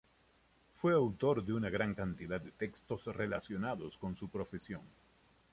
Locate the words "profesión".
4.29-4.81